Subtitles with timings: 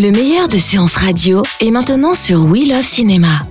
[0.00, 3.46] Le meilleur de séances radio est maintenant sur We Love Cinéma.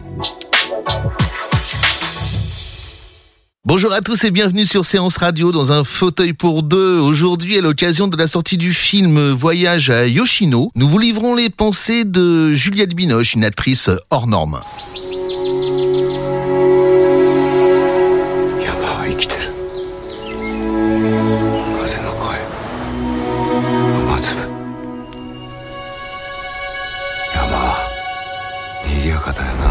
[3.65, 6.97] Bonjour à tous et bienvenue sur Séance Radio dans un fauteuil pour deux.
[6.97, 11.51] Aujourd'hui, à l'occasion de la sortie du film Voyage à Yoshino, nous vous livrons les
[11.51, 14.59] pensées de Juliette Binoche, une actrice hors norme.
[29.33, 29.69] かだよな。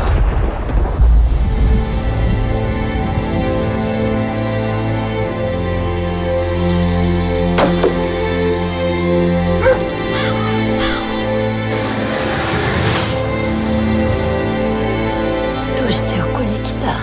[15.76, 16.94] どうしてここに来た？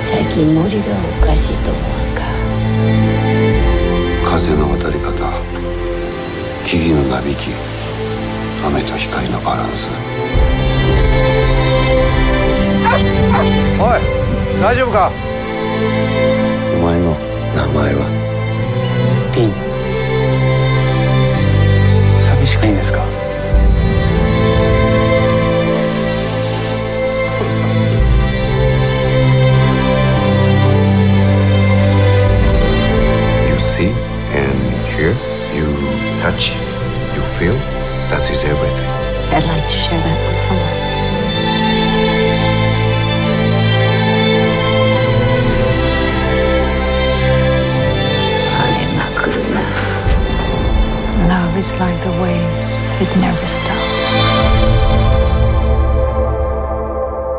[0.00, 0.84] 最近森が
[1.22, 2.22] おかしいと思わんか？
[4.30, 5.12] 風の渡り方
[6.64, 7.50] 木々のなびき
[8.64, 9.90] 雨と光のバランス
[13.78, 14.00] おい。
[14.60, 15.10] 大丈夫か？
[16.78, 17.16] お前の
[17.54, 18.00] 名前は？
[19.34, 19.71] リン
[51.62, 53.78] is like the waves, it never stops.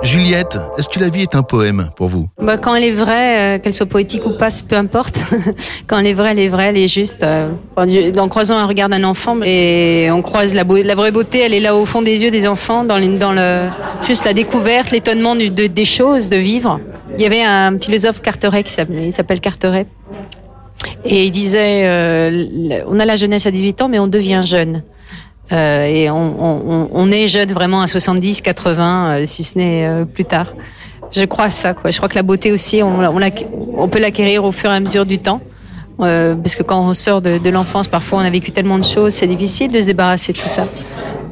[0.02, 2.28] Juliette, est-ce que la vie est un poème pour vous?
[2.42, 5.18] Bah, quand elle est vraie, euh, qu'elle soit poétique ou pas, peu importe.
[5.88, 7.24] quand elle est vraie, elle est vraie, elle est juste.
[7.24, 11.60] euh, en croisant un regard d'un enfant, et on croise la, vraie beauté, elle est
[11.60, 13.68] là au fond des yeux des enfants, dans, les- dans le,
[14.08, 16.80] juste la découverte, l'étonnement de- des choses, de vivre.
[17.18, 19.86] Il y avait un philosophe Carteret qui s'appelle Carteret.
[21.06, 24.84] Et il disait, euh, on a la jeunesse à 18 ans, mais on devient jeune.
[25.52, 29.86] Euh, et on, on- on- est jeune vraiment à 70, 80, euh, si ce n'est
[29.86, 30.54] euh, plus tard.
[31.12, 31.74] Je crois ça.
[31.74, 31.92] Quoi.
[31.92, 33.00] Je crois que la beauté aussi, on,
[33.78, 35.42] on, peut l'acquérir au fur et à mesure du temps.
[36.00, 38.84] Euh, parce que quand on sort de, de l'enfance, parfois on a vécu tellement de
[38.84, 40.66] choses, c'est difficile de se débarrasser de tout ça.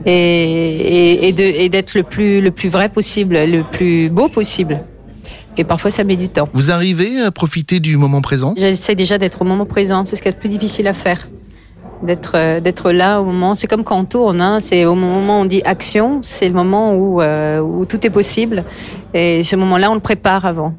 [0.06, 4.80] Et, et, et d'être le plus, le plus vrai possible, le plus beau possible.
[5.58, 6.48] Et parfois ça met du temps.
[6.54, 8.54] Vous arrivez à profiter du moment présent?
[8.58, 10.06] J'essaie déjà d'être au moment présent.
[10.06, 11.28] C'est ce qui est le plus difficile à faire.
[12.04, 13.54] D'être euh, d'être là au moment.
[13.54, 14.42] C'est comme quand on tourne.
[14.42, 16.20] Hein, c'est au moment où on dit action.
[16.22, 18.64] C'est le moment où euh, où tout est possible.
[19.14, 20.74] Et ce moment-là, on le prépare avant.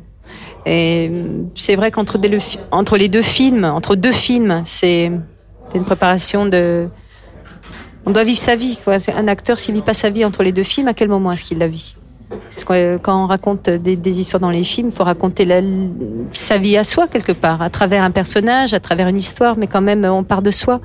[0.67, 4.63] Et euh, c'est vrai qu'entre des- le fi- entre les deux films, entre deux films,
[4.65, 5.13] c'est
[5.75, 6.89] une préparation de.
[8.05, 8.79] On doit vivre sa vie.
[8.83, 8.97] Quoi.
[9.17, 11.45] Un acteur, s'il vit pas sa vie entre les deux films, à quel moment est-ce
[11.45, 11.95] qu'il la vit?
[12.51, 15.47] Parce que euh, quand on raconte des, histoires dans les films, il faut raconter
[16.33, 19.67] sa vie à soi quelque part, à travers un personnage, à travers une histoire, mais
[19.67, 20.81] quand même on part de soi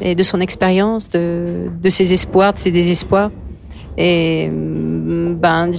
[0.00, 3.30] et de son expérience, de, ses espoirs, de ses désespoirs.
[3.96, 5.70] Et mm, ben,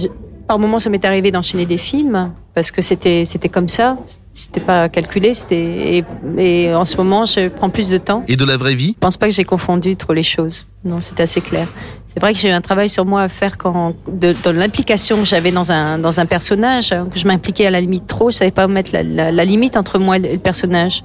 [0.46, 3.96] par moments, ça m'est arrivé d'enchaîner des films parce que c'était c'était comme ça,
[4.34, 5.66] c'était pas calculé, c'était
[5.98, 6.04] et,
[6.36, 8.24] et en ce moment, je prends plus de temps.
[8.26, 8.94] Et de la vraie vie?
[8.96, 10.66] Je pense pas que j'ai confondu trop les choses.
[10.84, 11.68] Non, c'est assez clair.
[12.08, 15.18] C'est vrai que j'ai eu un travail sur moi à faire quand, de, dans l'implication
[15.18, 18.32] que j'avais dans un, dans un personnage, hein, que je m'impliquais à la limite trop.
[18.32, 21.04] Je savais pas mettre la, la, la limite entre moi et le personnage.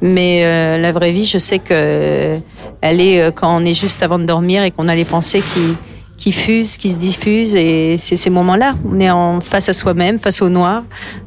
[0.00, 2.40] Mais euh, la vraie vie, je sais que
[2.80, 5.42] elle est euh, quand on est juste avant de dormir et qu'on a les pensées
[5.42, 5.76] qui,
[6.22, 7.56] qui fusent, qui se diffusent.
[7.56, 8.76] Et c'est ces moments-là.
[8.88, 9.10] On est
[9.40, 10.84] face à soi-même, face au noir,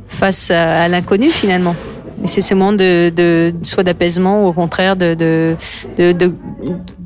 [0.08, 1.76] face à, l'inconnu finalement.
[2.24, 5.58] Et c'est ce moment de, de soit d'apaisement ou au contraire de,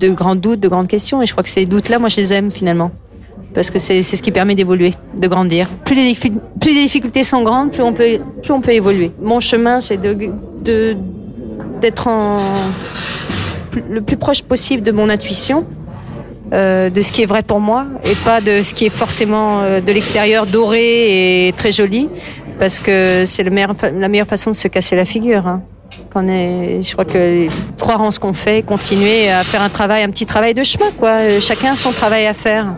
[0.10, 1.24] grands doutes, de grandes questions.
[1.24, 2.92] Et je crois que ces doutes-là, moi, je les aime finalement.
[3.56, 5.68] Parce que c'est ce qui permet d'évoluer, de grandir.
[5.84, 6.16] Plus les,
[6.62, 9.12] difficultés sont grandes, plus on peut, plus on peut évoluer.
[9.20, 10.00] Mon chemin, c'est
[10.62, 12.10] d'être
[13.90, 15.66] le plus proche possible de mon intuition,
[16.54, 19.62] euh, de ce qui est vrai pour moi, et pas de ce qui est forcément
[19.62, 22.10] euh, de l'extérieur doré et très joli,
[22.60, 25.48] parce que c'est le meilleur la meilleure façon de se casser la figure.
[25.48, 25.62] hein.
[26.14, 27.48] Qu'on est, je crois que
[27.80, 30.92] croire en ce qu'on fait, continuer à faire un travail, un petit travail de chemin,
[30.98, 31.10] quoi.
[31.10, 32.78] Euh, Chacun a son travail à faire.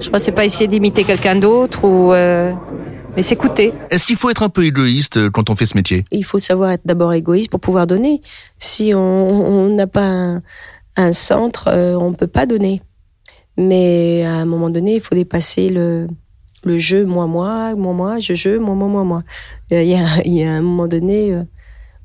[0.00, 2.52] Je crois que c'est pas essayer d'imiter quelqu'un d'autre ou, euh,
[3.16, 3.72] mais s'écouter.
[3.90, 6.04] Est-ce qu'il faut être un peu égoïste quand on fait ce métier?
[6.12, 8.20] Il faut savoir être d'abord égoïste pour pouvoir donner.
[8.58, 10.42] Si on on n'a pas un,
[10.96, 11.68] un centre,
[11.98, 12.82] on peut pas donner.
[13.60, 16.08] Mais à un moment donné, il faut dépasser le,
[16.64, 19.22] le jeu moi moi moi moi je je moi moi moi moi.
[19.72, 21.42] Euh, Il y a il y a un moment donné euh,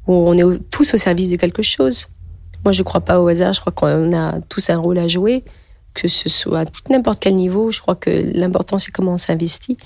[0.06, 2.08] où on est tous au service de quelque chose.
[2.66, 3.54] Moi, je crois pas au hasard.
[3.54, 5.44] Je crois qu'on a tous un rôle à jouer,
[5.94, 7.72] que ce soit à n'importe quel niveau.
[7.72, 9.78] Je crois que l'important, c'est comment on s'investit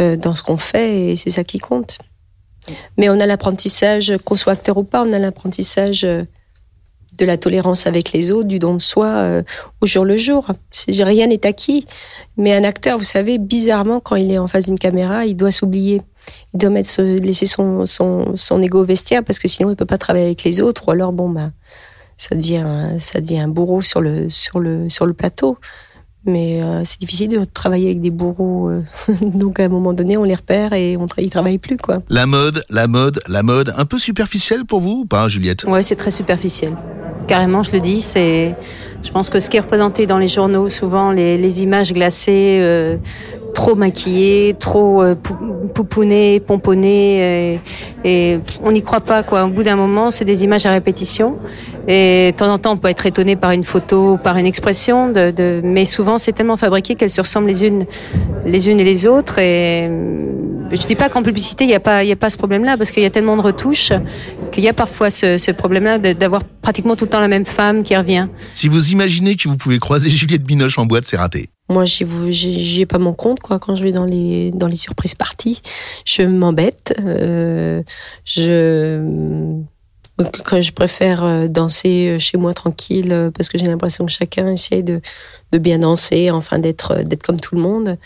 [0.00, 1.98] euh, dans ce qu'on fait et c'est ça qui compte.
[2.96, 6.06] Mais on a l'apprentissage, qu'on soit acteur ou pas, on a l'apprentissage
[7.16, 9.42] de la tolérance avec les autres, du don de soi euh,
[9.80, 10.46] au jour le jour.
[10.88, 11.86] Rien n'est acquis.
[12.36, 15.50] Mais un acteur, vous savez, bizarrement, quand il est en face d'une caméra, il doit
[15.50, 16.02] s'oublier.
[16.54, 19.84] Il doit mettre, laisser son, son, son ego au vestiaire parce que sinon il peut
[19.84, 20.88] pas travailler avec les autres.
[20.88, 21.50] Ou alors, bon, bah,
[22.16, 22.66] ça devient,
[22.98, 25.58] ça devient un bourreau sur le, sur le, sur le plateau.
[26.26, 28.70] Mais euh, c'est difficile de travailler avec des bourreaux.
[28.70, 28.82] euh.
[29.34, 31.98] Donc à un moment donné, on les repère et on tra- ils travaillent plus, quoi.
[32.08, 35.64] La mode, la mode, la mode, un peu superficielle pour vous ou pas, Juliette?
[35.64, 36.72] Ouais, c'est très superficiel.
[37.26, 38.54] Carrément, je le dis, c'est.
[39.02, 42.58] Je pense que ce qui est représenté dans les journaux, souvent les, les images glacées,
[42.62, 42.96] euh,
[43.54, 45.36] trop maquillées, trop euh, pou-
[45.74, 47.60] pouponnées, pomponnées, et,
[48.04, 49.44] et on n'y croit pas quoi.
[49.44, 51.36] Au bout d'un moment, c'est des images à répétition.
[51.88, 55.08] Et de temps en temps, on peut être étonné par une photo, par une expression,
[55.10, 55.60] de, de...
[55.62, 57.84] mais souvent c'est tellement fabriqué qu'elles se ressemblent les unes,
[58.46, 59.38] les unes et les autres.
[59.38, 60.30] Et euh,
[60.70, 62.76] je dis pas qu'en publicité il n'y a pas, il y a pas ce problème-là,
[62.78, 63.92] parce qu'il y a tellement de retouches
[64.50, 67.82] qu'il y a parfois ce, ce problème-là d'avoir pratiquement tout le temps la même femme
[67.84, 68.28] qui revient.
[68.54, 71.50] Si vous imaginez que vous pouvez croiser Juliette Binoche en boîte, c'est raté.
[71.70, 73.58] Moi, j'y vous- j'y j'y ai pas mon compte, quoi.
[73.58, 75.62] Quand je vais dans les, dans les surprises parties,
[76.04, 76.94] je m'embête.
[77.00, 77.82] Euh,
[78.26, 79.00] je,
[80.18, 84.50] donc, je préfère euh, danser chez moi tranquille, euh, parce que j'ai l'impression que chacun
[84.52, 85.00] essaye de,
[85.52, 87.98] bien danser, enfin d'être, euh, comme tout le monde.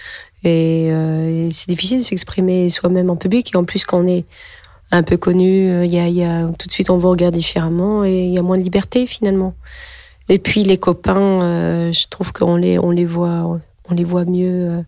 [0.45, 3.55] Et, euh, c'est difficile de s'exprimer soi-même en public.
[3.55, 4.25] Et en plus, quand on est
[4.91, 8.25] un peu connu, euh, il y a, tout de suite, on vous regarde différemment et
[8.25, 9.55] il y a moins de liberté, finalement.
[10.29, 13.59] Et puis les copains, euh, je trouve qu'on les, voit,
[14.27, 14.83] mieux euh,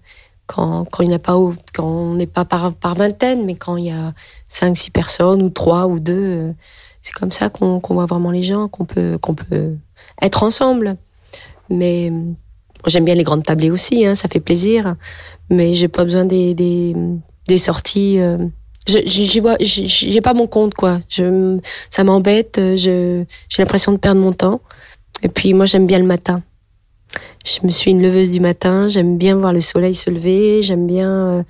[0.51, 1.37] quand, quand il pas,
[1.73, 4.13] quand on n'est pas par, par vingtaine, mais quand il y a
[4.49, 6.53] cinq, six personnes ou trois ou deux, euh,
[7.03, 9.17] c'est comme ça qu'on voit vraiment les gens, qu'on peut,
[9.47, 9.77] peut
[10.21, 10.97] être ensemble.
[11.69, 12.33] Mais euh,
[12.87, 14.97] j'aime bien les grandes tablées aussi, hein, ça fait plaisir.
[15.51, 16.97] Mais j'ai pas besoin des, des,
[17.59, 18.19] sorties.
[18.19, 18.39] euh,
[18.89, 20.99] je- vois, j'ai pas mon compte quoi.
[21.09, 21.59] Je,
[21.91, 22.61] ça m'embête.
[22.75, 23.25] j'ai
[23.57, 24.61] l'impression de perdre mon temps.
[25.23, 26.43] Et puis moi j'aime bien le matin.
[27.45, 28.89] Je me suis une leveuse du matin.
[28.89, 30.63] J'aime bien voir le soleil se lever.
[30.63, 31.43] J'aime bien euh,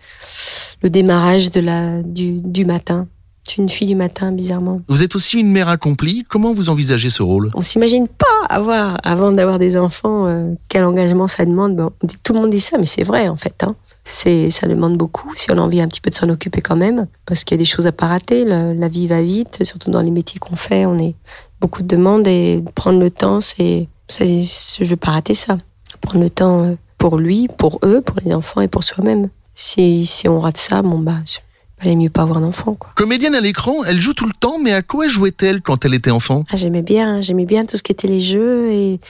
[0.82, 3.06] le démarrage de la du, du matin.
[3.46, 4.80] Je suis une fille du matin bizarrement.
[4.86, 6.24] Vous êtes aussi une mère accomplie.
[6.28, 7.50] Comment vous envisagez ce rôle?
[7.54, 11.74] On s'imagine pas avoir avant d'avoir des enfants euh, quel engagement ça demande.
[11.74, 13.64] Bon, on dit- tout le monde dit ça, mais c'est vrai en fait.
[13.64, 13.74] Hein.
[14.04, 15.32] C'est ça demande beaucoup.
[15.34, 17.58] Si on a envie un petit peu de s'en occuper quand même, parce qu'il y
[17.58, 18.44] a des choses à pas rater.
[18.44, 20.86] Le- la vie va vite, surtout dans les métiers qu'on fait.
[20.86, 21.16] On est
[21.60, 25.58] beaucoup de demandes et prendre le temps, c'est, c'est, je veux pas rater ça.
[26.00, 29.28] Prendre le temps euh, pour lui, pour eux, pour les enfants et pour soi-même.
[29.54, 32.76] Si, si on rate ça, bon bah, il valait mieux pas avoir d'enfant.
[32.94, 36.10] Comédienne à l'écran, elle joue tout le temps, mais à quoi jouait-elle quand elle était
[36.10, 36.44] enfant?
[36.50, 39.00] Ah, j'aimais bien, j'aimais bien tout ce qui était les jeux et,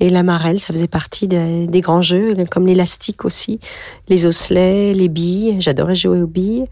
[0.00, 3.60] et la marelle, ça faisait partie des, des grands jeux, comme l'élastique aussi,
[4.08, 5.56] les osselets, les billes.
[5.60, 6.66] J'adorais jouer aux billes.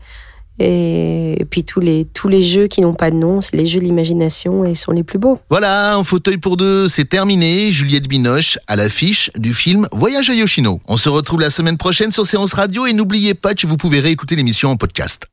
[0.58, 3.80] Et, puis tous les, tous les jeux qui n'ont pas de nom, c'est les jeux
[3.80, 5.38] de l'imagination et sont les plus beaux.
[5.50, 7.70] Voilà, un fauteuil pour deux, c'est terminé.
[7.70, 10.80] Juliette Binoche à l'affiche du film Voyage à Yoshino.
[10.88, 14.00] On se retrouve la semaine prochaine sur Séance Radio et n'oubliez pas que vous pouvez
[14.00, 15.26] réécouter l'émission en podcast.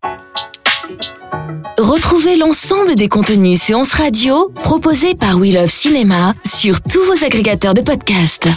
[1.77, 7.73] Retrouvez l'ensemble des contenus séances radio proposés par We Love Cinéma sur tous vos agrégateurs
[7.73, 8.47] de podcasts.